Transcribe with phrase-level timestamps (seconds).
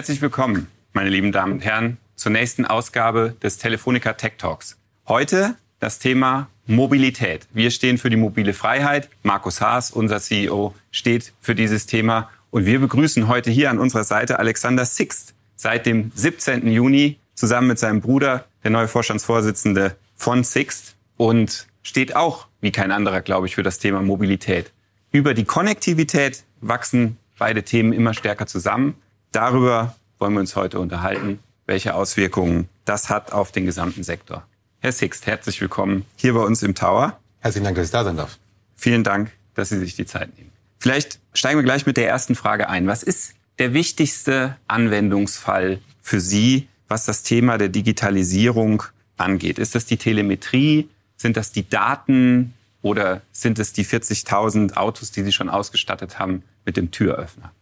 [0.00, 4.78] Herzlich willkommen, meine lieben Damen und Herren, zur nächsten Ausgabe des Telefonica Tech Talks.
[5.06, 7.46] Heute das Thema Mobilität.
[7.52, 9.10] Wir stehen für die mobile Freiheit.
[9.24, 12.30] Markus Haas, unser CEO, steht für dieses Thema.
[12.50, 16.66] Und wir begrüßen heute hier an unserer Seite Alexander Sixt, seit dem 17.
[16.72, 22.90] Juni zusammen mit seinem Bruder, der neue Vorstandsvorsitzende von Sixt und steht auch wie kein
[22.90, 24.72] anderer, glaube ich, für das Thema Mobilität.
[25.12, 28.94] Über die Konnektivität wachsen beide Themen immer stärker zusammen.
[29.32, 34.44] Darüber wollen wir uns heute unterhalten, welche Auswirkungen das hat auf den gesamten Sektor.
[34.80, 37.16] Herr Sixt, herzlich willkommen hier bei uns im Tower.
[37.38, 38.38] Herzlichen Dank, dass ich da sein darf.
[38.74, 40.50] Vielen Dank, dass Sie sich die Zeit nehmen.
[40.78, 42.88] Vielleicht steigen wir gleich mit der ersten Frage ein.
[42.88, 48.82] Was ist der wichtigste Anwendungsfall für Sie, was das Thema der Digitalisierung
[49.16, 49.60] angeht?
[49.60, 50.88] Ist das die Telemetrie?
[51.16, 52.54] Sind das die Daten?
[52.82, 57.52] Oder sind es die 40.000 Autos, die Sie schon ausgestattet haben mit dem Türöffner?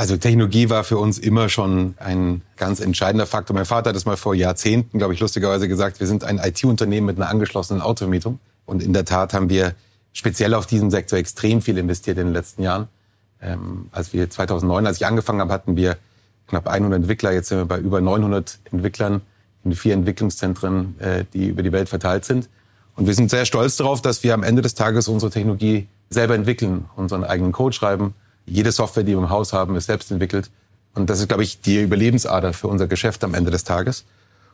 [0.00, 3.54] Also Technologie war für uns immer schon ein ganz entscheidender Faktor.
[3.54, 7.04] Mein Vater hat es mal vor Jahrzehnten, glaube ich, lustigerweise gesagt, wir sind ein IT-Unternehmen
[7.04, 8.38] mit einer angeschlossenen Autovermietung.
[8.64, 9.74] Und in der Tat haben wir
[10.14, 12.88] speziell auf diesem Sektor extrem viel investiert in den letzten Jahren.
[13.42, 15.98] Ähm, als wir 2009, als ich angefangen habe, hatten wir
[16.48, 17.32] knapp 100 Entwickler.
[17.32, 19.20] Jetzt sind wir bei über 900 Entwicklern
[19.64, 22.48] in vier Entwicklungszentren, äh, die über die Welt verteilt sind.
[22.96, 26.36] Und wir sind sehr stolz darauf, dass wir am Ende des Tages unsere Technologie selber
[26.36, 28.14] entwickeln, unseren eigenen Code schreiben.
[28.50, 30.50] Jede Software, die wir im Haus haben, ist selbst entwickelt.
[30.94, 34.04] Und das ist, glaube ich, die Überlebensader für unser Geschäft am Ende des Tages.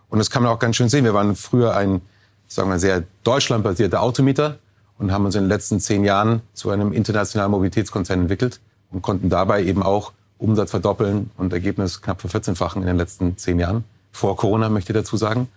[0.09, 1.05] Und das kann man auch ganz schön sehen.
[1.05, 2.03] Wir waren früher ein,
[2.47, 4.59] sagen wir, sehr deutschlandbasierter Automieter
[4.99, 9.31] und haben uns in den letzten zehn Jahren zu einem internationalen Mobilitätskonzern entwickelt und konnten
[9.31, 13.85] dabei eben auch Umsatz verdoppeln und Ergebnis knapp vervierzehnfachen in den letzten zehn Jahren.
[14.13, 15.49] Vor Corona möchte ich dazu sagen.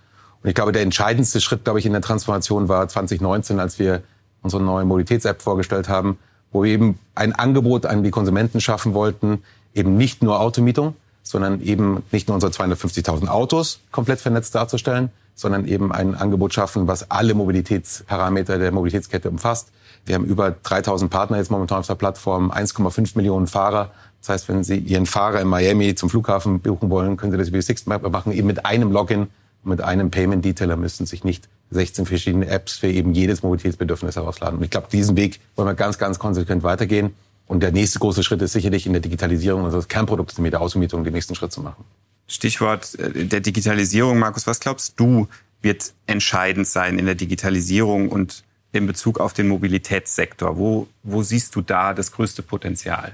[0.41, 4.01] Und ich glaube, der entscheidendste Schritt, glaube ich, in der Transformation war 2019, als wir
[4.41, 6.17] unsere neue Mobilitäts-App vorgestellt haben,
[6.51, 9.43] wo wir eben ein Angebot an die Konsumenten schaffen wollten,
[9.73, 15.65] eben nicht nur Automietung, sondern eben nicht nur unsere 250.000 Autos komplett vernetzt darzustellen, sondern
[15.65, 19.69] eben ein Angebot schaffen, was alle Mobilitätsparameter der Mobilitätskette umfasst.
[20.05, 23.91] Wir haben über 3000 Partner jetzt momentan auf der Plattform, 1,5 Millionen Fahrer.
[24.21, 27.49] Das heißt, wenn Sie Ihren Fahrer in Miami zum Flughafen buchen wollen, können Sie das
[27.49, 29.27] über Six Map machen, eben mit einem Login,
[29.63, 34.57] mit einem Payment Detailer müssen sich nicht 16 verschiedene Apps für eben jedes Mobilitätsbedürfnis herausladen.
[34.57, 37.13] Und ich glaube, diesen Weg wollen wir ganz, ganz konsequent weitergehen.
[37.45, 41.03] Und der nächste große Schritt ist sicherlich in der Digitalisierung unseres Kernprodukts mit der Ausmietung
[41.03, 41.83] den nächsten Schritt zu machen.
[42.27, 45.27] Stichwort äh, der Digitalisierung, Markus, was glaubst du,
[45.61, 50.57] wird entscheidend sein in der Digitalisierung und in Bezug auf den Mobilitätssektor?
[50.57, 53.13] Wo, wo siehst du da das größte Potenzial?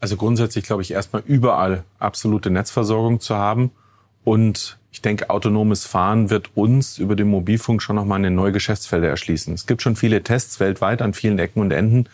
[0.00, 3.70] Also grundsätzlich glaube ich erstmal überall absolute Netzversorgung zu haben
[4.24, 9.08] und ich denke, autonomes Fahren wird uns über den Mobilfunk schon nochmal eine neue Geschäftsfelder
[9.08, 9.54] erschließen.
[9.54, 12.08] Es gibt schon viele Tests weltweit an vielen Ecken und Enden.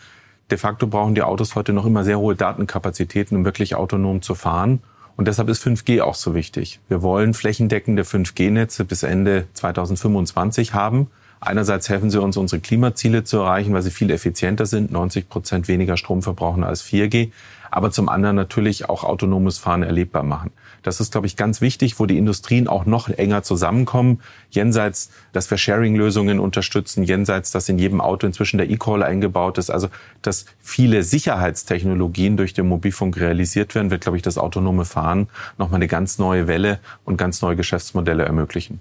[0.49, 4.33] De facto brauchen die Autos heute noch immer sehr hohe Datenkapazitäten, um wirklich autonom zu
[4.33, 4.81] fahren.
[5.17, 6.79] Und deshalb ist 5G auch so wichtig.
[6.87, 11.07] Wir wollen flächendeckende 5G-Netze bis Ende 2025 haben.
[11.41, 15.67] Einerseits helfen sie uns, unsere Klimaziele zu erreichen, weil sie viel effizienter sind, 90 Prozent
[15.67, 17.31] weniger Strom verbrauchen als 4G.
[17.69, 20.51] Aber zum anderen natürlich auch autonomes Fahren erlebbar machen.
[20.83, 24.21] Das ist, glaube ich, ganz wichtig, wo die Industrien auch noch enger zusammenkommen.
[24.49, 29.69] Jenseits, dass wir Sharing-Lösungen unterstützen, jenseits, dass in jedem Auto inzwischen der E-Call eingebaut ist.
[29.69, 29.89] Also,
[30.21, 35.77] dass viele Sicherheitstechnologien durch den Mobilfunk realisiert werden, wird, glaube ich, das autonome Fahren nochmal
[35.77, 38.79] eine ganz neue Welle und ganz neue Geschäftsmodelle ermöglichen.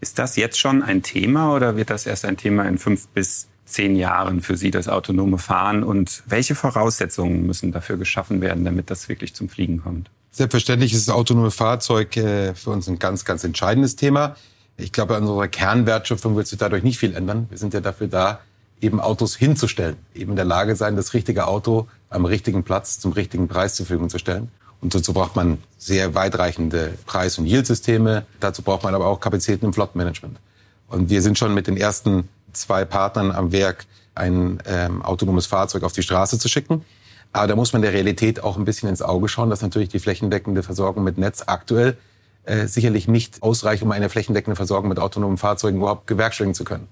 [0.00, 3.48] Ist das jetzt schon ein Thema oder wird das erst ein Thema in fünf bis
[3.66, 5.82] zehn Jahren für Sie, das autonome Fahren?
[5.82, 10.10] Und welche Voraussetzungen müssen dafür geschaffen werden, damit das wirklich zum Fliegen kommt?
[10.32, 14.36] Selbstverständlich ist das autonome Fahrzeug äh, für uns ein ganz, ganz entscheidendes Thema.
[14.76, 17.46] Ich glaube, an unserer Kernwertschöpfung wird sich dadurch nicht viel ändern.
[17.50, 18.40] Wir sind ja dafür da,
[18.80, 23.12] eben Autos hinzustellen, eben in der Lage sein, das richtige Auto am richtigen Platz zum
[23.12, 24.48] richtigen Preis zur Verfügung zu stellen.
[24.80, 28.24] Und dazu braucht man sehr weitreichende Preis- und Yield-Systeme.
[28.38, 30.38] Dazu braucht man aber auch Kapazitäten im Flottenmanagement.
[30.88, 33.84] Und wir sind schon mit den ersten zwei Partnern am Werk,
[34.14, 36.84] ein ähm, autonomes Fahrzeug auf die Straße zu schicken.
[37.32, 40.00] Aber da muss man der Realität auch ein bisschen ins Auge schauen, dass natürlich die
[40.00, 41.96] flächendeckende Versorgung mit Netz aktuell
[42.44, 46.88] äh, sicherlich nicht ausreicht, um eine flächendeckende Versorgung mit autonomen Fahrzeugen überhaupt gewerkstelligen zu können.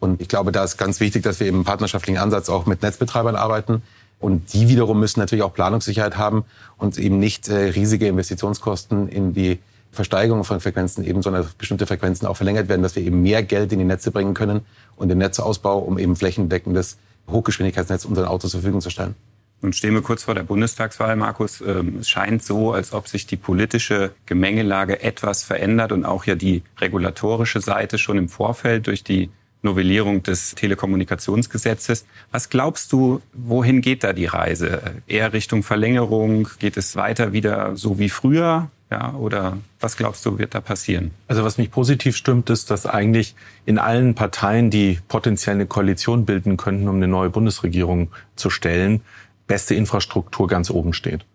[0.00, 2.82] Und ich glaube, da ist ganz wichtig, dass wir eben im partnerschaftlichen Ansatz auch mit
[2.82, 3.82] Netzbetreibern arbeiten.
[4.18, 6.44] Und die wiederum müssen natürlich auch Planungssicherheit haben
[6.76, 9.60] und eben nicht äh, riesige Investitionskosten in die
[9.92, 13.72] Versteigerung von Frequenzen eben, sondern bestimmte Frequenzen auch verlängert werden, dass wir eben mehr Geld
[13.72, 14.60] in die Netze bringen können
[14.96, 16.98] und den Netzausbau, um eben flächendeckendes
[17.30, 19.14] Hochgeschwindigkeitsnetz unseren Autos zur Verfügung zu stellen.
[19.62, 21.60] Nun stehen wir kurz vor der Bundestagswahl, Markus.
[21.60, 26.34] Ähm, es scheint so, als ob sich die politische Gemengelage etwas verändert und auch ja
[26.34, 29.30] die regulatorische Seite schon im Vorfeld durch die
[29.62, 32.06] Novellierung des Telekommunikationsgesetzes.
[32.30, 34.80] Was glaubst du, wohin geht da die Reise?
[35.06, 36.48] Eher Richtung Verlängerung?
[36.58, 38.70] Geht es weiter wieder so wie früher?
[38.90, 41.12] Ja, oder was glaubst du, wird da passieren?
[41.28, 46.24] Also was mich positiv stimmt, ist, dass eigentlich in allen Parteien, die potenziell eine Koalition
[46.24, 49.02] bilden könnten, um eine neue Bundesregierung zu stellen,
[49.50, 51.26] beste Infrastruktur ganz oben steht.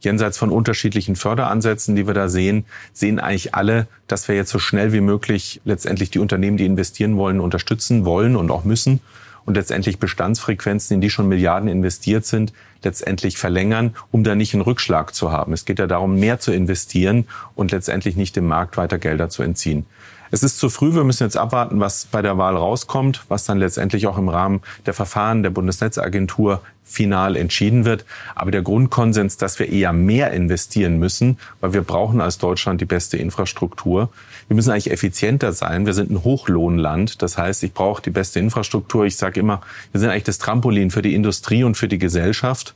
[0.00, 4.58] Jenseits von unterschiedlichen Förderansätzen, die wir da sehen, sehen eigentlich alle, dass wir jetzt so
[4.58, 9.00] schnell wie möglich letztendlich die Unternehmen, die investieren wollen, unterstützen wollen und auch müssen
[9.44, 14.62] und letztendlich Bestandsfrequenzen, in die schon Milliarden investiert sind, letztendlich verlängern, um da nicht einen
[14.62, 15.52] Rückschlag zu haben.
[15.52, 19.42] Es geht ja darum, mehr zu investieren und letztendlich nicht dem Markt weiter Gelder zu
[19.42, 19.84] entziehen.
[20.30, 23.58] Es ist zu früh, wir müssen jetzt abwarten, was bei der Wahl rauskommt, was dann
[23.58, 28.04] letztendlich auch im Rahmen der Verfahren der Bundesnetzagentur final entschieden wird.
[28.34, 32.86] Aber der Grundkonsens, dass wir eher mehr investieren müssen, weil wir brauchen als Deutschland die
[32.86, 34.10] beste Infrastruktur.
[34.48, 35.86] Wir müssen eigentlich effizienter sein.
[35.86, 37.22] Wir sind ein Hochlohnland.
[37.22, 39.04] Das heißt, ich brauche die beste Infrastruktur.
[39.04, 39.60] Ich sage immer,
[39.92, 42.74] wir sind eigentlich das Trampolin für die Industrie und für die Gesellschaft.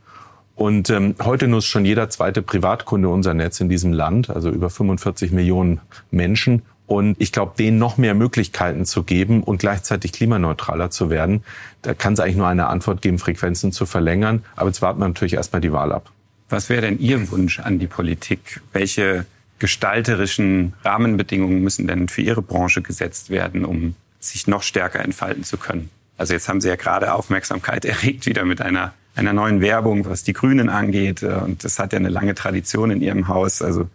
[0.55, 4.69] Und ähm, heute nutzt schon jeder zweite Privatkunde unser Netz in diesem Land, also über
[4.69, 6.62] 45 Millionen Menschen.
[6.93, 11.43] Und ich glaube, denen noch mehr Möglichkeiten zu geben und gleichzeitig klimaneutraler zu werden,
[11.81, 14.44] da kann es eigentlich nur eine Antwort geben, Frequenzen zu verlängern.
[14.56, 16.11] Aber jetzt warten wir natürlich erstmal die Wahl ab.
[16.50, 18.61] Was wäre denn Ihr Wunsch an die Politik?
[18.75, 19.25] Welche
[19.59, 25.56] gestalterischen Rahmenbedingungen müssen denn für Ihre Branche gesetzt werden, um sich noch stärker entfalten zu
[25.56, 25.89] können?
[26.19, 30.25] Also jetzt haben Sie ja gerade Aufmerksamkeit erregt wieder mit einer, einer neuen Werbung, was
[30.25, 31.23] die Grünen angeht.
[31.23, 33.62] Und das hat ja eine lange Tradition in Ihrem Haus.
[33.62, 33.89] Also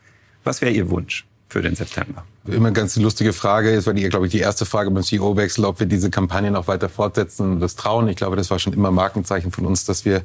[0.43, 1.26] was wäre Ihr Wunsch?
[1.49, 2.23] Für den September?
[2.45, 3.71] Immer ganz lustige Frage.
[3.71, 6.67] Es war, die, glaube ich, die erste Frage beim CEO-Wechsel, ob wir diese Kampagne noch
[6.67, 8.07] weiter fortsetzen und das trauen.
[8.07, 10.23] Ich glaube, das war schon immer Markenzeichen von uns, dass wir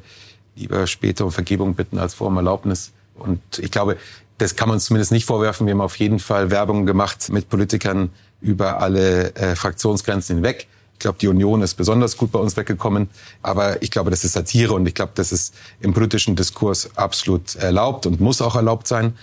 [0.55, 2.91] lieber später um Vergebung bitten als vor um Erlaubnis.
[3.15, 3.97] Und ich glaube,
[4.37, 5.67] das kann man uns zumindest nicht vorwerfen.
[5.67, 8.09] Wir haben auf jeden Fall Werbung gemacht mit Politikern
[8.41, 10.67] über alle äh, Fraktionsgrenzen hinweg.
[10.93, 13.09] Ich glaube, die Union ist besonders gut bei uns weggekommen.
[13.41, 17.55] Aber ich glaube, das ist Satire und ich glaube, das ist im politischen Diskurs absolut
[17.55, 19.15] erlaubt und muss auch erlaubt sein.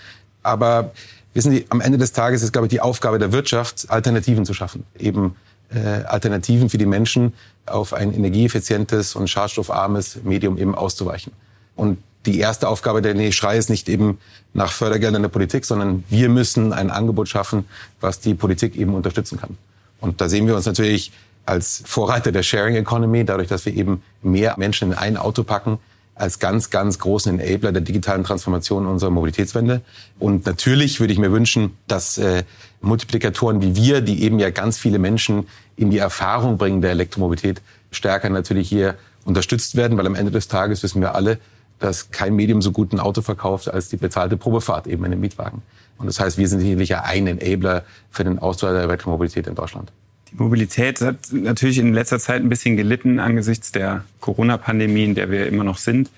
[0.43, 0.91] Aber
[1.33, 4.53] Wissen Sie, am Ende des Tages ist, glaube ich, die Aufgabe der Wirtschaft, Alternativen zu
[4.53, 4.83] schaffen.
[4.99, 5.35] Eben
[5.73, 7.33] äh, Alternativen für die Menschen
[7.65, 11.31] auf ein energieeffizientes und schadstoffarmes Medium eben auszuweichen.
[11.75, 14.19] Und die erste Aufgabe der NE-Schrei ist nicht eben
[14.53, 17.65] nach Fördergeldern der Politik, sondern wir müssen ein Angebot schaffen,
[17.99, 19.57] was die Politik eben unterstützen kann.
[19.99, 21.11] Und da sehen wir uns natürlich
[21.45, 25.79] als Vorreiter der Sharing Economy, dadurch, dass wir eben mehr Menschen in ein Auto packen,
[26.21, 29.81] als ganz, ganz großen Enabler der digitalen Transformation unserer Mobilitätswende.
[30.19, 32.43] Und natürlich würde ich mir wünschen, dass äh,
[32.79, 35.47] Multiplikatoren wie wir, die eben ja ganz viele Menschen
[35.77, 38.95] in die Erfahrung bringen der Elektromobilität, stärker natürlich hier
[39.25, 41.39] unterstützt werden, weil am Ende des Tages wissen wir alle,
[41.79, 45.21] dass kein Medium so gut ein Auto verkauft als die bezahlte Probefahrt eben in einem
[45.21, 45.63] Mietwagen.
[45.97, 49.91] Und das heißt, wir sind sicherlich ein Enabler für den Ausbau der Elektromobilität in Deutschland.
[50.31, 55.29] Die Mobilität hat natürlich in letzter Zeit ein bisschen gelitten angesichts der Corona-Pandemie, in der
[55.29, 56.09] wir immer noch sind.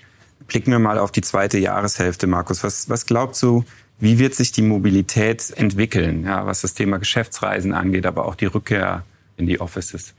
[0.46, 2.62] Blicken wir mal auf die zweite Jahreshälfte, Markus.
[2.62, 3.64] Was, was glaubst du,
[3.98, 8.46] wie wird sich die Mobilität entwickeln, ja, was das Thema Geschäftsreisen angeht, aber auch die
[8.46, 9.04] Rückkehr
[9.36, 10.14] in die Offices?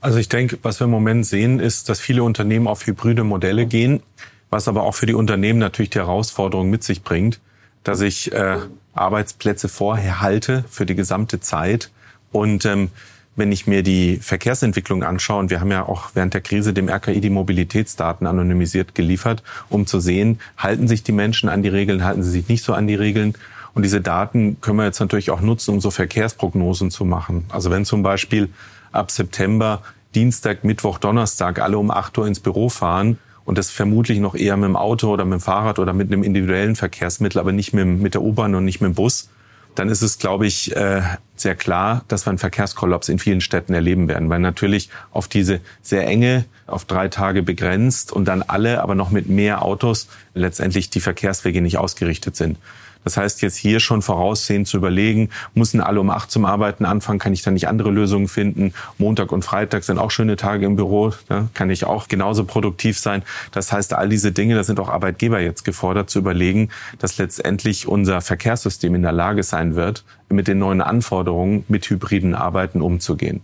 [0.00, 3.66] Also ich denke, was wir im Moment sehen, ist, dass viele Unternehmen auf hybride Modelle
[3.66, 4.02] gehen,
[4.50, 7.40] was aber auch für die Unternehmen natürlich die Herausforderung mit sich bringt,
[7.82, 8.58] dass ich äh,
[8.94, 11.90] Arbeitsplätze vorher halte für die gesamte Zeit
[12.36, 12.90] und ähm,
[13.36, 16.88] wenn ich mir die Verkehrsentwicklung anschaue, und wir haben ja auch während der Krise dem
[16.88, 22.04] RKI die Mobilitätsdaten anonymisiert geliefert, um zu sehen, halten sich die Menschen an die Regeln,
[22.04, 23.34] halten sie sich nicht so an die Regeln.
[23.74, 27.44] Und diese Daten können wir jetzt natürlich auch nutzen, um so Verkehrsprognosen zu machen.
[27.50, 28.48] Also wenn zum Beispiel
[28.90, 29.82] ab September
[30.14, 34.56] Dienstag, Mittwoch, Donnerstag alle um 8 Uhr ins Büro fahren und das vermutlich noch eher
[34.56, 37.86] mit dem Auto oder mit dem Fahrrad oder mit einem individuellen Verkehrsmittel, aber nicht mit,
[37.86, 39.28] mit der U-Bahn und nicht mit dem Bus,
[39.78, 41.02] dann ist es, glaube ich, äh,
[41.36, 45.60] sehr klar, dass wir einen Verkehrskollaps in vielen Städten erleben werden, weil natürlich auf diese
[45.82, 50.90] sehr enge, auf drei Tage begrenzt und dann alle, aber noch mit mehr Autos letztendlich
[50.90, 52.58] die Verkehrswege nicht ausgerichtet sind.
[53.06, 57.20] Das heißt, jetzt hier schon voraussehen zu überlegen, müssen alle um acht zum Arbeiten anfangen,
[57.20, 58.74] kann ich da nicht andere Lösungen finden?
[58.98, 61.48] Montag und Freitag sind auch schöne Tage im Büro, ne?
[61.54, 63.22] kann ich auch genauso produktiv sein.
[63.52, 67.86] Das heißt, all diese Dinge, da sind auch Arbeitgeber jetzt gefordert zu überlegen, dass letztendlich
[67.86, 73.40] unser Verkehrssystem in der Lage sein wird, mit den neuen Anforderungen mit hybriden Arbeiten umzugehen.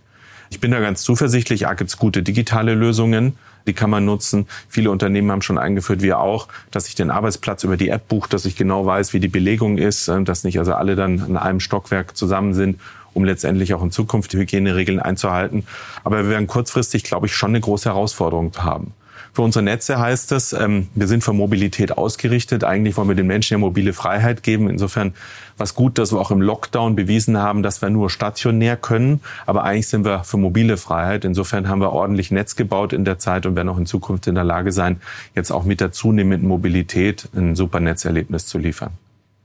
[0.50, 4.46] Ich bin da ganz zuversichtlich, da gibt es gute digitale Lösungen die kann man nutzen.
[4.68, 8.28] Viele Unternehmen haben schon eingeführt, wir auch, dass ich den Arbeitsplatz über die App buche,
[8.28, 11.36] dass ich genau weiß, wie die Belegung ist, äh, dass nicht also alle dann an
[11.36, 12.78] einem Stockwerk zusammen sind
[13.14, 15.66] um letztendlich auch in Zukunft die Hygieneregeln einzuhalten.
[16.04, 18.94] Aber wir werden kurzfristig, glaube ich, schon eine große Herausforderung haben.
[19.34, 22.64] Für unsere Netze heißt es, ähm, wir sind für Mobilität ausgerichtet.
[22.64, 24.68] Eigentlich wollen wir den Menschen ja mobile Freiheit geben.
[24.68, 25.14] Insofern
[25.62, 29.20] was gut, dass wir auch im Lockdown bewiesen haben, dass wir nur stationär können.
[29.46, 31.24] Aber eigentlich sind wir für mobile Freiheit.
[31.24, 34.34] Insofern haben wir ordentlich Netz gebaut in der Zeit und werden auch in Zukunft in
[34.34, 35.00] der Lage sein,
[35.34, 38.90] jetzt auch mit der zunehmenden Mobilität ein super Netzerlebnis zu liefern.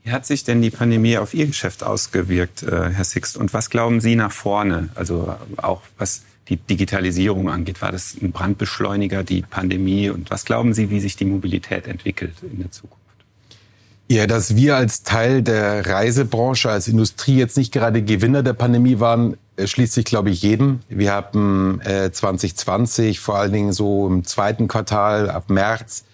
[0.04, 3.38] Wie hat sich denn die Pandemie auf Ihr Geschäft ausgewirkt, äh, Herr Sixt?
[3.38, 4.90] Und was glauben Sie nach vorne?
[4.96, 7.82] Also auch was die Digitalisierung angeht.
[7.82, 10.10] War das ein Brandbeschleuniger, die Pandemie?
[10.10, 13.07] Und was glauben Sie, wie sich die Mobilität entwickelt in der Zukunft?
[14.10, 19.02] Ja, dass wir als Teil der Reisebranche, als Industrie jetzt nicht gerade Gewinner der Pandemie
[19.02, 20.80] waren, schließt sich, glaube ich, jedem.
[20.88, 26.06] Wir haben äh, 2020, vor allen Dingen so im zweiten Quartal ab März,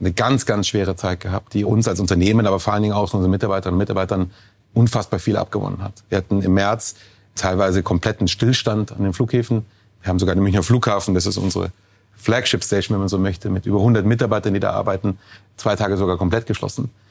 [0.00, 3.14] eine ganz, ganz schwere Zeit gehabt, die uns als Unternehmen, aber vor allen Dingen auch
[3.14, 4.32] unsere Mitarbeiterinnen und Mitarbeitern
[4.74, 6.02] unfassbar viel abgewonnen hat.
[6.08, 6.96] Wir hatten im März
[7.36, 9.64] teilweise kompletten Stillstand an den Flughäfen.
[10.02, 11.70] Wir haben sogar den Münchner Flughafen, das ist unsere
[12.16, 15.16] Flagship Station, wenn man so möchte, mit über 100 Mitarbeitern, die da arbeiten,
[15.56, 17.05] zwei Tage sogar komplett geschlossen äh,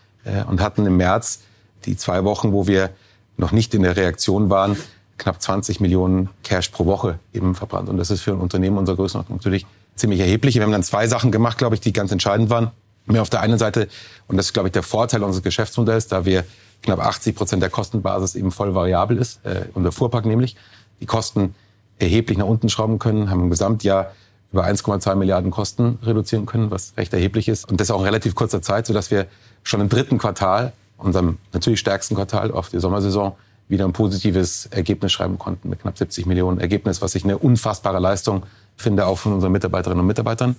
[0.48, 1.42] und hatten im März
[1.86, 2.90] die zwei Wochen, wo wir
[3.38, 4.78] noch nicht in der Reaktion waren,
[5.18, 7.90] knapp 20 Millionen Cash pro Woche eben verbrannt.
[7.90, 9.66] Und das ist für ein Unternehmen unserer Größenordnung natürlich
[9.96, 10.56] ziemlich erheblich.
[10.56, 12.72] Wir haben dann zwei Sachen gemacht, glaube ich, die ganz entscheidend waren.
[13.06, 13.88] Mehr auf der einen Seite,
[14.28, 16.44] und das ist, glaube ich, der Vorteil unseres Geschäftsmodells, da wir
[16.82, 20.56] knapp 80 Prozent der Kostenbasis eben voll variabel ist, äh, unser Fuhrpark nämlich,
[21.00, 21.56] die Kosten
[22.00, 24.12] erheblich nach unten schrauben können, haben im Gesamtjahr
[24.56, 27.70] über 1,2 Milliarden Kosten reduzieren können, was recht erheblich ist.
[27.70, 29.26] Und das auch in relativ kurzer Zeit, sodass wir
[29.64, 33.34] schon im dritten Quartal, unserem natürlich stärksten Quartal auf die Sommersaison,
[33.68, 38.00] wieder ein positives Ergebnis schreiben konnten mit knapp 70 Millionen Ergebnis, was ich eine unfassbare
[38.00, 38.44] Leistung
[38.78, 40.56] finde, auch von unseren Mitarbeiterinnen und Mitarbeitern.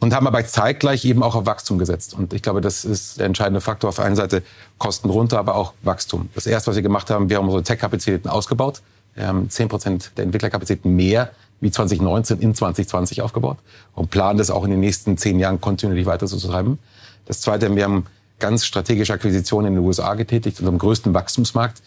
[0.00, 2.12] Und haben aber zeitgleich eben auch auf Wachstum gesetzt.
[2.12, 3.88] Und ich glaube, das ist der entscheidende Faktor.
[3.88, 4.42] Auf der einen Seite
[4.76, 6.28] Kosten runter, aber auch Wachstum.
[6.34, 8.82] Das erste, was wir gemacht haben, wir haben unsere Tech-Kapazitäten ausgebaut.
[9.14, 11.30] Wir haben 10 Prozent der Entwicklerkapazitäten mehr
[11.62, 13.56] wie 2019 in 2020 aufgebaut
[13.94, 16.78] und planen das auch in den nächsten zehn Jahren kontinuierlich weiter zu treiben.
[17.24, 18.04] Das zweite, wir haben
[18.38, 21.80] ganz strategische Akquisitionen in den USA getätigt, unserem größten Wachstumsmarkt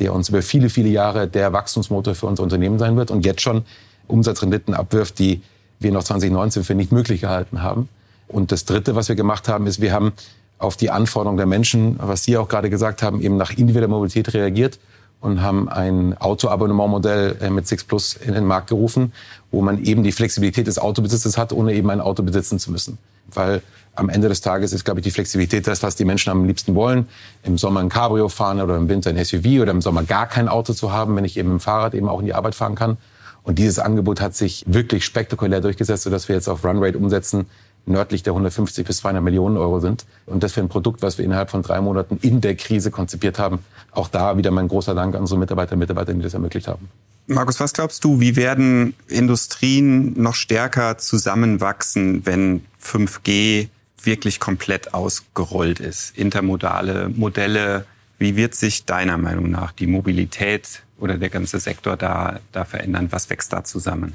[0.00, 3.42] der uns über viele, viele Jahre der Wachstumsmotor für unser Unternehmen sein wird und jetzt
[3.42, 3.62] schon
[4.08, 5.42] Umsatzrenditen abwirft, die
[5.78, 7.88] wir noch 2019 für nicht möglich gehalten haben.
[8.26, 10.12] Und das Dritte, was wir gemacht haben, ist, wir haben
[10.58, 14.34] auf die Anforderungen der Menschen, was Sie auch gerade gesagt haben, eben nach individueller Mobilität
[14.34, 14.78] reagiert
[15.20, 19.12] und haben ein Autoabonnementmodell äh, mit Six Plus in den Markt gerufen,
[19.50, 22.98] wo man eben die Flexibilität des Autobesitzes hat, ohne eben ein Auto besitzen zu müssen.
[23.32, 23.62] Weil
[23.94, 26.74] am Ende des Tages ist, glaube ich, die Flexibilität das, was die Menschen am liebsten
[26.74, 27.08] wollen.
[27.42, 30.48] Im Sommer ein Cabrio fahren oder im Winter ein SUV oder im Sommer gar kein
[30.48, 32.96] Auto zu haben, wenn ich eben im Fahrrad eben auch in die Arbeit fahren kann.
[33.42, 37.46] Und dieses Angebot hat sich wirklich spektakulär durchgesetzt, sodass wir jetzt auf Runrate umsetzen,
[37.90, 40.06] nördlich der 150 bis 200 Millionen Euro sind.
[40.26, 43.38] Und das für ein Produkt, was wir innerhalb von drei Monaten in der Krise konzipiert
[43.38, 43.60] haben.
[43.92, 46.88] Auch da wieder mein großer Dank an unsere Mitarbeiter und Mitarbeiterinnen, die das ermöglicht haben.
[47.26, 53.68] Markus, was glaubst du, wie werden Industrien noch stärker zusammenwachsen, wenn 5G
[54.02, 56.16] wirklich komplett ausgerollt ist.
[56.16, 57.86] Intermodale Modelle.
[58.18, 63.08] Wie wird sich deiner Meinung nach die Mobilität oder der ganze Sektor da, da verändern?
[63.10, 64.14] Was wächst da zusammen?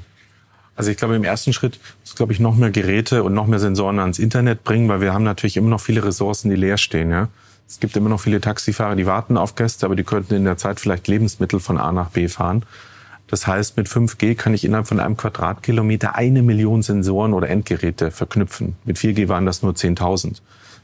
[0.76, 3.58] Also ich glaube, im ersten Schritt muss, glaube ich, noch mehr Geräte und noch mehr
[3.58, 7.10] Sensoren ans Internet bringen, weil wir haben natürlich immer noch viele Ressourcen, die leer stehen.
[7.10, 7.28] Ja?
[7.66, 10.58] Es gibt immer noch viele Taxifahrer, die warten auf Gäste, aber die könnten in der
[10.58, 12.64] Zeit vielleicht Lebensmittel von A nach B fahren.
[13.28, 18.12] Das heißt, mit 5G kann ich innerhalb von einem Quadratkilometer eine Million Sensoren oder Endgeräte
[18.12, 18.76] verknüpfen.
[18.84, 20.36] Mit 4G waren das nur 10.000.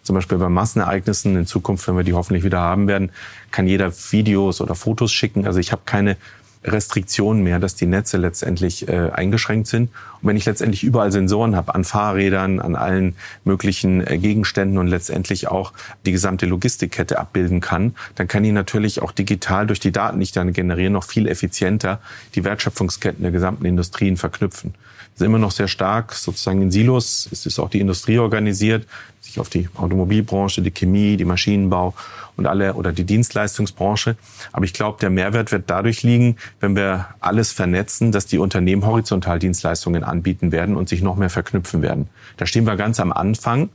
[0.03, 3.13] Zum Beispiel bei Massenereignissen in Zukunft, wenn wir die hoffentlich wieder haben werden,
[3.53, 5.47] kann jeder Videos oder Fotos schicken.
[5.47, 6.17] Also ich habe keine
[6.65, 9.91] Restriktionen mehr, dass die Netze letztendlich äh, eingeschränkt sind.
[10.21, 14.87] Und wenn ich letztendlich überall Sensoren habe, an Fahrrädern, an allen möglichen äh, Gegenständen und
[14.87, 15.73] letztendlich auch
[16.07, 20.25] die gesamte Logistikkette abbilden kann, dann kann ich natürlich auch digital durch die Daten, die
[20.25, 22.01] ich dann generiere, noch viel effizienter
[22.35, 24.75] die Wertschöpfungsketten der gesamten Industrien verknüpfen.
[25.15, 27.29] Wir sind immer noch sehr stark sozusagen in Silos.
[27.31, 28.87] Es ist auch die Industrie organisiert,
[29.33, 31.95] sich auf die Automobilbranche, die Chemie, die Maschinenbau
[32.37, 34.17] und alle oder die Dienstleistungsbranche.
[34.53, 38.85] Aber ich glaube, der Mehrwert wird dadurch liegen, wenn wir alles vernetzen, dass die Unternehmen
[38.87, 42.09] horizontal Dienstleistungen anbieten werden und sich noch mehr verknüpfen werden.
[42.37, 43.71] Da stehen wir ganz am Anfang.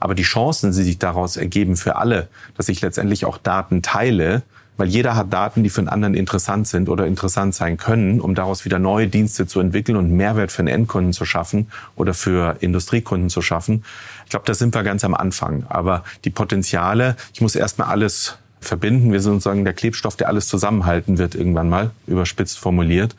[0.00, 4.42] Aber die Chancen, die sich daraus ergeben für alle, dass ich letztendlich auch Daten teile,
[4.78, 8.34] weil jeder hat Daten, die für einen anderen interessant sind oder interessant sein können, um
[8.34, 11.66] daraus wieder neue Dienste zu entwickeln und Mehrwert für einen Endkunden zu schaffen
[11.96, 13.84] oder für Industriekunden zu schaffen.
[14.24, 15.66] Ich glaube, da sind wir ganz am Anfang.
[15.68, 19.12] Aber die Potenziale, ich muss erstmal alles verbinden.
[19.12, 23.16] Wir sind sozusagen der Klebstoff, der alles zusammenhalten wird irgendwann mal, überspitzt formuliert.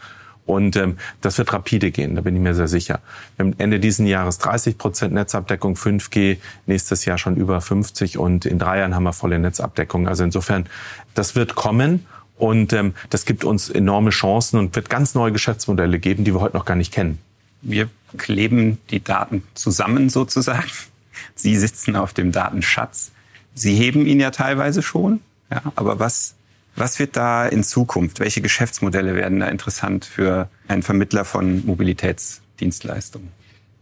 [0.50, 3.02] Und ähm, das wird rapide gehen, da bin ich mir sehr sicher.
[3.38, 8.48] Wir haben Ende diesen Jahres 30 Prozent Netzabdeckung 5G, nächstes Jahr schon über 50 und
[8.48, 10.08] in drei Jahren haben wir volle Netzabdeckung.
[10.08, 10.66] Also insofern,
[11.14, 16.00] das wird kommen und ähm, das gibt uns enorme Chancen und wird ganz neue Geschäftsmodelle
[16.00, 17.20] geben, die wir heute noch gar nicht kennen.
[17.62, 17.88] Wir
[18.18, 20.72] kleben die Daten zusammen sozusagen.
[21.36, 23.12] Sie sitzen auf dem Datenschatz.
[23.54, 25.20] Sie heben ihn ja teilweise schon.
[25.52, 26.34] Ja, aber was,
[26.80, 28.20] was wird da in Zukunft?
[28.20, 33.30] Welche Geschäftsmodelle werden da interessant für einen Vermittler von Mobilitätsdienstleistungen?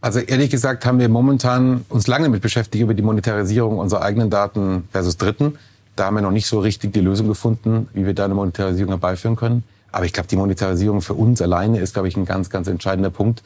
[0.00, 4.30] Also ehrlich gesagt haben wir momentan uns lange mit beschäftigt über die Monetarisierung unserer eigenen
[4.30, 5.58] Daten versus Dritten.
[5.96, 8.92] Da haben wir noch nicht so richtig die Lösung gefunden, wie wir da eine Monetarisierung
[8.92, 9.64] herbeiführen können.
[9.90, 13.10] Aber ich glaube, die Monetarisierung für uns alleine ist, glaube ich, ein ganz, ganz entscheidender
[13.10, 13.42] Punkt.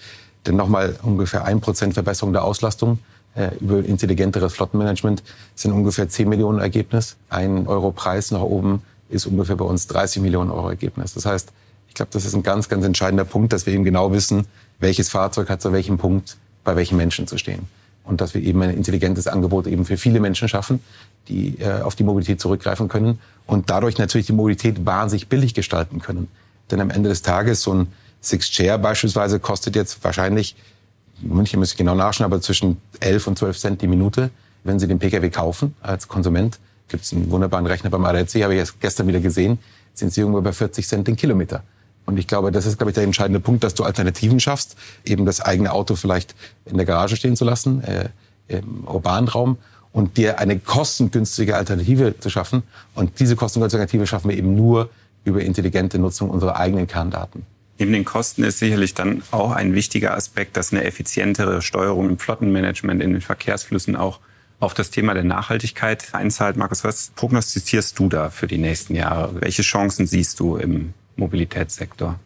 [0.47, 2.99] Denn nochmal ungefähr ein Prozent Verbesserung der Auslastung
[3.35, 5.23] äh, über intelligenteres Flottenmanagement
[5.55, 7.17] sind ungefähr 10 Millionen Ergebnis.
[7.31, 11.14] Ein Euro Preis nach oben ist ungefähr bei uns 30 Millionen Euro Ergebnis.
[11.14, 11.52] Das heißt,
[11.88, 14.47] ich glaube, das ist ein ganz, ganz entscheidender Punkt, dass wir eben genau wissen,
[14.78, 17.69] welches Fahrzeug hat zu welchem Punkt bei welchen Menschen zu stehen.
[18.04, 20.81] Und dass wir eben ein intelligentes Angebot eben für viele Menschen schaffen,
[21.28, 26.00] die äh, auf die Mobilität zurückgreifen können und dadurch natürlich die Mobilität wahnsinnig billig gestalten
[26.00, 26.28] können.
[26.71, 27.88] Denn am Ende des Tages so ein
[28.23, 30.57] Six Chair beispielsweise kostet jetzt wahrscheinlich,
[31.21, 34.31] München müsste ich genau nachschauen, aber zwischen 11 und 12 Cent die Minute.
[34.64, 36.59] Wenn Sie den Pkw kaufen als Konsument,
[36.89, 39.59] gibt es einen wunderbaren Rechner beim ADAC, habe ich erst gestern wieder gesehen,
[39.95, 41.62] sind Sie irgendwo bei 40 Cent den Kilometer.
[42.05, 45.25] Und ich glaube, das ist, glaube ich, der entscheidende Punkt, dass du Alternativen schaffst, eben
[45.25, 46.35] das eigene Auto vielleicht
[46.65, 48.09] in der Garage stehen zu lassen, äh,
[48.49, 49.59] im urbanen Raum
[49.93, 52.65] und dir eine kostengünstige Alternative zu schaffen.
[52.95, 54.91] Und diese kostengünstige Alternative schaffen wir eben nur
[55.25, 57.47] über intelligente Nutzung unserer eigenen Kerndaten.
[57.79, 62.19] Neben den Kosten ist sicherlich dann auch ein wichtiger Aspekt, dass eine effizientere Steuerung im
[62.19, 64.21] Flottenmanagement in den Verkehrsflüssen auch
[64.62, 66.57] auf das Thema der Nachhaltigkeit einzahlt.
[66.57, 69.40] Markus, was prognostizierst du da für die nächsten Jahre?
[69.40, 72.21] Welche Chancen siehst du im Mobilitätssektor?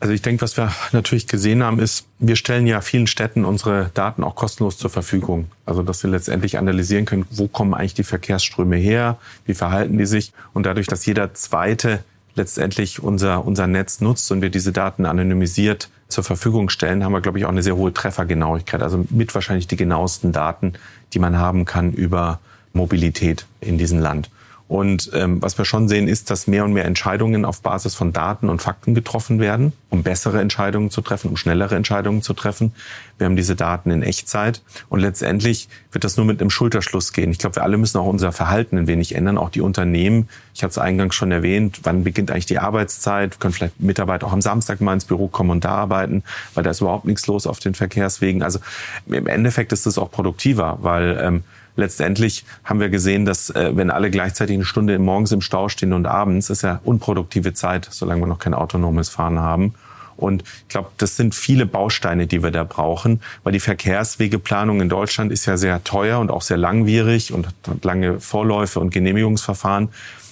[0.00, 3.90] Also ich denke, was wir natürlich gesehen haben, ist, wir stellen ja vielen Städten unsere
[3.94, 5.50] Daten auch kostenlos zur Verfügung.
[5.64, 9.16] Also dass wir letztendlich analysieren können, wo kommen eigentlich die Verkehrsströme her,
[9.46, 10.34] wie verhalten die sich.
[10.52, 12.04] Und dadurch, dass jeder zweite
[12.34, 17.20] letztendlich unser, unser Netz nutzt und wir diese Daten anonymisiert zur Verfügung stellen, haben wir,
[17.20, 18.82] glaube ich, auch eine sehr hohe Treffergenauigkeit.
[18.82, 20.74] Also mit wahrscheinlich die genauesten Daten,
[21.12, 22.40] die man haben kann über
[22.72, 24.30] Mobilität in diesem Land.
[24.70, 28.12] Und ähm, was wir schon sehen, ist, dass mehr und mehr Entscheidungen auf Basis von
[28.12, 32.72] Daten und Fakten getroffen werden, um bessere Entscheidungen zu treffen, um schnellere Entscheidungen zu treffen.
[33.18, 37.32] Wir haben diese Daten in Echtzeit und letztendlich wird das nur mit einem Schulterschluss gehen.
[37.32, 40.28] Ich glaube, wir alle müssen auch unser Verhalten ein wenig ändern, auch die Unternehmen.
[40.54, 43.40] Ich habe es eingangs schon erwähnt, wann beginnt eigentlich die Arbeitszeit?
[43.40, 46.22] Können vielleicht Mitarbeiter auch am Samstag mal ins Büro kommen und da arbeiten,
[46.54, 48.44] weil da ist überhaupt nichts los auf den Verkehrswegen.
[48.44, 48.60] Also
[49.08, 51.42] im Endeffekt ist es auch produktiver, weil ähm,
[51.76, 55.92] letztendlich haben wir gesehen, dass äh, wenn alle gleichzeitig eine Stunde morgens im Stau stehen
[55.92, 59.74] und abends, ist ja unproduktive Zeit, solange wir noch kein autonomes Fahren haben.
[60.16, 64.90] Und ich glaube, das sind viele Bausteine, die wir da brauchen, weil die Verkehrswegeplanung in
[64.90, 69.88] Deutschland ist ja sehr teuer und auch sehr langwierig und hat lange Vorläufe und Genehmigungsverfahren.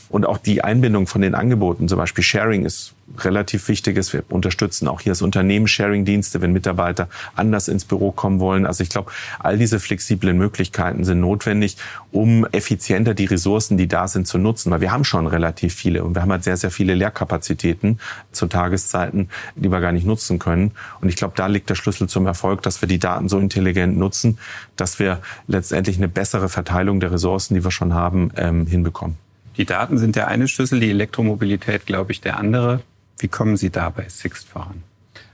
[0.08, 4.12] Und auch die Einbindung von den Angeboten, zum Beispiel Sharing ist relativ wichtig ist.
[4.12, 8.66] Wir unterstützen auch hier das Unternehmen Sharing-Dienste, wenn Mitarbeiter anders ins Büro kommen wollen.
[8.66, 11.76] Also ich glaube, all diese flexiblen Möglichkeiten sind notwendig,
[12.12, 14.70] um effizienter die Ressourcen, die da sind, zu nutzen.
[14.70, 17.98] Weil wir haben schon relativ viele und wir haben halt sehr, sehr viele Leerkapazitäten
[18.32, 20.72] zu Tageszeiten, die wir gar nicht nutzen können.
[21.00, 23.96] Und ich glaube, da liegt der Schlüssel zum Erfolg, dass wir die Daten so intelligent
[23.96, 24.38] nutzen,
[24.76, 29.27] dass wir letztendlich eine bessere Verteilung der Ressourcen, die wir schon haben, ähm, hinbekommen.
[29.58, 32.80] Die Daten sind der eine Schlüssel, die Elektromobilität, glaube ich, der andere.
[33.18, 34.82] Wie kommen Sie da bei Sixt voran?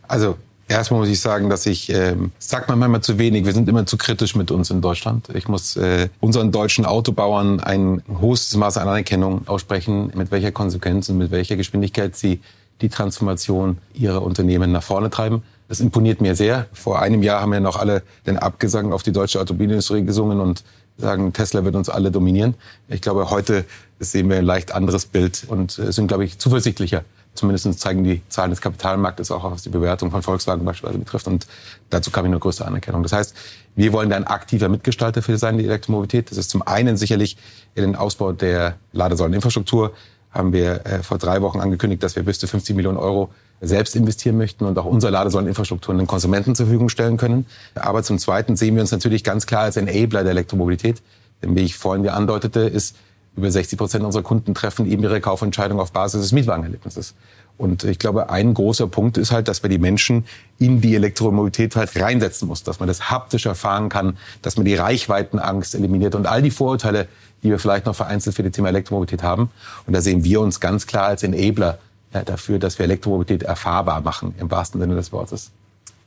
[0.09, 3.69] Also Erstmal muss ich sagen, dass ich, äh, sagt man manchmal zu wenig, wir sind
[3.69, 5.29] immer zu kritisch mit uns in Deutschland.
[5.35, 11.11] Ich muss äh, unseren deutschen Autobauern ein hohes Maß an Anerkennung aussprechen, mit welcher Konsequenz
[11.11, 12.41] und mit welcher Geschwindigkeit sie
[12.81, 15.43] die Transformation ihrer Unternehmen nach vorne treiben.
[15.69, 16.67] Das imponiert mir sehr.
[16.73, 20.65] Vor einem Jahr haben wir noch alle den Abgesang auf die deutsche Automobilindustrie gesungen und
[20.97, 22.55] sagen, Tesla wird uns alle dominieren.
[22.89, 23.65] Ich glaube, heute
[23.99, 27.05] sehen wir ein leicht anderes Bild und äh, sind, glaube ich, zuversichtlicher
[27.35, 31.27] Zumindest zeigen die Zahlen des Kapitalmarktes auch, was die Bewertung von Volkswagen beispielsweise betrifft.
[31.27, 31.47] Und
[31.91, 33.03] dazu kam ich eine größere Anerkennung.
[33.03, 33.35] Das heißt,
[33.75, 36.31] wir wollen da ein aktiver Mitgestalter für sein, die Elektromobilität.
[36.31, 37.37] Das ist zum einen sicherlich
[37.75, 39.93] in den Ausbau der Ladesäuleninfrastruktur.
[40.31, 43.97] Haben wir äh, vor drei Wochen angekündigt, dass wir bis zu 50 Millionen Euro selbst
[43.97, 47.47] investieren möchten und auch unsere Ladesäuleninfrastruktur den Konsumenten zur Verfügung stellen können.
[47.75, 51.03] Aber zum Zweiten sehen wir uns natürlich ganz klar als Enabler der Elektromobilität.
[51.43, 52.97] Denn wie ich vorhin dir andeutete, ist
[53.37, 57.15] über 60 Prozent unserer Kunden treffen eben ihre Kaufentscheidung auf Basis des Mietwagenerlebnisses.
[57.57, 60.25] Und ich glaube, ein großer Punkt ist halt, dass wir die Menschen
[60.59, 64.75] in die Elektromobilität halt reinsetzen muss, dass man das haptisch erfahren kann, dass man die
[64.75, 67.07] Reichweitenangst eliminiert und all die Vorurteile,
[67.43, 69.51] die wir vielleicht noch vereinzelt für das Thema Elektromobilität haben.
[69.87, 71.79] Und da sehen wir uns ganz klar als Enabler ja,
[72.23, 75.51] dafür, dass wir Elektromobilität erfahrbar machen, im wahrsten Sinne des Wortes.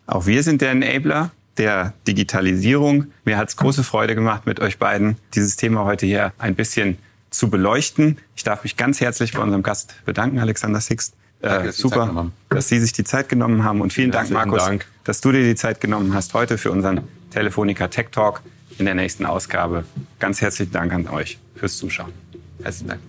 [0.06, 3.08] Auch wir sind der Enabler der Digitalisierung.
[3.26, 6.98] Mir hat es große Freude gemacht, mit euch beiden dieses Thema heute hier ein bisschen
[7.30, 8.18] zu beleuchten.
[8.36, 11.14] Ich darf mich ganz herzlich bei unserem Gast bedanken, Alexander Sixt.
[11.42, 13.82] Danke, äh, super, dass Sie sich die Zeit genommen haben.
[13.82, 14.88] Und vielen Dank, Markus, Dank.
[15.04, 18.42] dass du dir die Zeit genommen hast heute für unseren Telefonica Tech Talk
[18.80, 19.84] in der nächsten Ausgabe.
[20.20, 22.12] Ganz herzlichen Dank an euch fürs Zuschauen.
[22.64, 23.02] Herzlichen Dank.